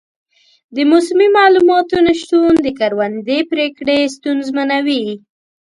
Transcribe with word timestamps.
د 0.75 0.77
موسمي 0.91 1.27
معلوماتو 1.37 1.97
نه 2.05 2.13
شتون 2.19 2.53
د 2.61 2.67
کروندې 2.79 3.37
پریکړې 3.51 3.99
ستونزمنوي. 4.15 5.05